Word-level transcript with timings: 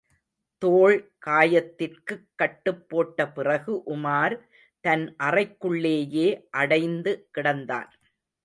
தோள் 0.61 0.95
காயத்திற்குக் 1.25 2.23
கட்டுப் 2.35 2.89
போட்ட 2.89 3.27
பிறகு 3.31 3.75
உமார் 3.85 4.35
தன் 4.83 5.15
அறைக்குள்ளேயே 5.23 6.27
அடைந்து 6.57 7.13
கிடந்தான். 7.37 7.91